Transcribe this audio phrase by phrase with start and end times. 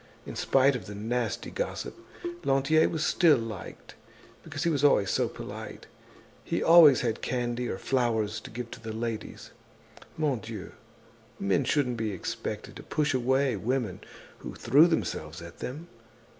[0.25, 1.95] In spite of the nasty gossip,
[2.43, 3.93] Lantier was still liked
[4.41, 5.85] because he was always so polite.
[6.43, 9.51] He always had candy or flowers to give the ladies.
[10.17, 10.71] Mon Dieu!
[11.39, 13.99] Men shouldn't be expected to push away women
[14.39, 15.87] who threw themselves at them.